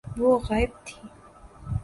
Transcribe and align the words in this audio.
وہ 0.19 0.31
غائب 0.47 0.71
تھی۔ 0.85 0.95